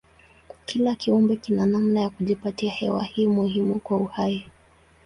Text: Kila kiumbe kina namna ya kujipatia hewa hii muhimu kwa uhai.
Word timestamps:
Kila 0.65 0.95
kiumbe 0.95 1.35
kina 1.35 1.65
namna 1.65 2.01
ya 2.01 2.09
kujipatia 2.09 2.71
hewa 2.71 3.03
hii 3.03 3.27
muhimu 3.27 3.79
kwa 3.79 3.97
uhai. 3.97 4.45